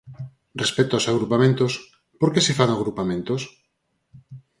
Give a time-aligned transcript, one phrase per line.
[0.61, 1.71] Respecto aos agrupamentos,
[2.19, 3.41] ¿por que se fan agrupamentos?